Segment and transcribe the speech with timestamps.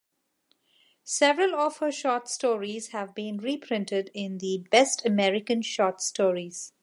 [1.03, 6.73] Several of her short stories have been reprinted in "The Best American Short Stories".